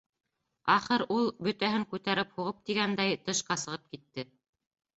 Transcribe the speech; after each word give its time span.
Ахыр 0.75 1.03
ул, 1.15 1.29
бөтәһен 1.49 1.85
күтәреп 1.93 2.33
һуғып 2.39 2.65
тигәндәй, 2.71 3.21
тышҡа 3.29 3.61
сығып 3.67 3.87
китте. 3.95 4.29